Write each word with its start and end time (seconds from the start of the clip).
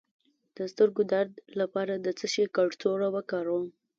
د 0.55 0.57
سترګو 0.71 1.01
درد 1.13 1.31
لپاره 1.59 1.93
د 1.95 2.07
څه 2.19 2.25
شي 2.33 2.43
کڅوړه 2.55 3.07
وکاروم؟ 3.15 3.65